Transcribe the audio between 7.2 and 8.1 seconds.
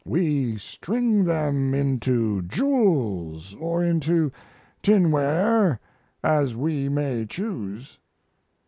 choose.